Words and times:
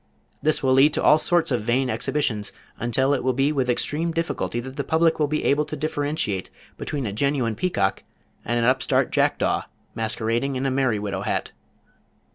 This 0.41 0.63
will 0.63 0.73
lead 0.73 0.95
to 0.95 1.03
all 1.03 1.19
sorts 1.19 1.51
of 1.51 1.61
vain 1.61 1.87
exhibitions 1.87 2.51
until 2.79 3.13
it 3.13 3.23
will 3.23 3.33
be 3.33 3.51
with 3.51 3.69
extreme 3.69 4.11
difficulty 4.11 4.59
that 4.59 4.75
the 4.75 4.83
public 4.83 5.19
will 5.19 5.27
be 5.27 5.43
able 5.43 5.63
to 5.65 5.75
differentiate 5.75 6.49
between 6.75 7.05
a 7.05 7.13
genuine 7.13 7.53
peacock 7.53 8.01
and 8.43 8.57
an 8.57 8.65
upstart 8.65 9.11
jack 9.11 9.37
daw, 9.37 9.65
masquerading 9.93 10.55
in 10.55 10.65
a 10.65 10.71
merry 10.71 10.97
widow 10.97 11.21
hat. 11.21 11.51